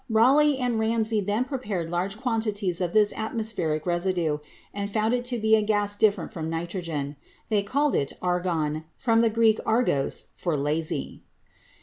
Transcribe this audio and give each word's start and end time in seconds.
Rayleigh 0.09 0.57
and 0.57 0.79
Ramsay 0.79 1.21
then 1.21 1.45
prepared 1.45 1.91
large 1.91 2.17
quantities 2.19 2.81
of 2.81 2.93
this 2.93 3.13
atmospheric 3.15 3.85
residue 3.85 4.39
and 4.73 4.89
found 4.89 5.13
it 5.13 5.23
to 5.25 5.37
be 5.37 5.55
a 5.55 5.61
gas 5.61 5.95
different 5.95 6.31
from 6.31 6.49
nitrogen. 6.49 7.17
They 7.49 7.61
called 7.61 7.93
it 7.93 8.13
'argon' 8.19 8.85
from 8.97 9.21
the 9.21 9.29
Greek 9.29 9.59
'argos,' 9.63 10.29
lazy. 10.43 11.21